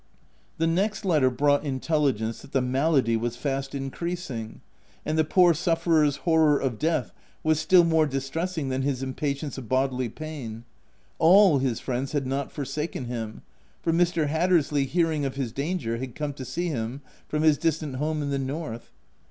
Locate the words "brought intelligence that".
1.29-2.53